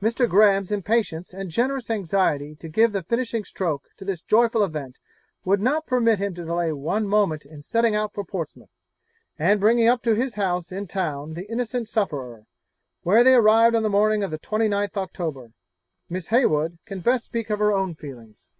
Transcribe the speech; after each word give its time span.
Mr. 0.00 0.28
Graham's 0.28 0.70
impatience 0.70 1.34
and 1.34 1.50
generous 1.50 1.90
anxiety 1.90 2.54
to 2.54 2.68
give 2.68 2.92
the 2.92 3.02
finishing 3.02 3.42
stroke 3.42 3.88
to 3.96 4.04
this 4.04 4.22
joyful 4.22 4.62
event 4.62 5.00
would 5.44 5.60
not 5.60 5.88
permit 5.88 6.20
him 6.20 6.32
to 6.34 6.44
delay 6.44 6.70
one 6.72 7.04
moment 7.08 7.44
in 7.44 7.62
setting 7.62 7.92
out 7.92 8.14
for 8.14 8.22
Portsmouth, 8.22 8.70
and 9.40 9.58
bringing 9.58 9.88
up 9.88 10.00
to 10.04 10.14
his 10.14 10.36
house 10.36 10.70
in 10.70 10.86
town 10.86 11.34
the 11.34 11.50
innocent 11.50 11.88
sufferer, 11.88 12.46
where 13.02 13.24
they 13.24 13.34
arrived 13.34 13.74
on 13.74 13.82
the 13.82 13.90
morning 13.90 14.22
of 14.22 14.30
the 14.30 14.38
29th 14.38 14.96
October. 14.96 15.50
Miss 16.08 16.28
Heywood 16.28 16.78
can 16.84 17.00
best 17.00 17.24
speak 17.24 17.50
of 17.50 17.58
her 17.58 17.72
own 17.72 17.96
feelings. 17.96 18.50